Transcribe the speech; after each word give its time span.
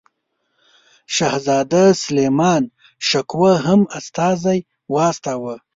شهزاده 1.15 1.83
سلیمان 2.03 2.63
شکوه 3.09 3.51
هم 3.65 3.81
استازی 3.97 4.59
واستاوه. 4.93 5.55